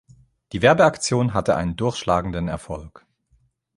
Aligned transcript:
Die 0.51 0.63
Werbeaktion 0.63 1.35
hatte 1.35 1.55
einen 1.55 1.75
durchschlagenden 1.75 2.47
Erfolg. 2.47 3.05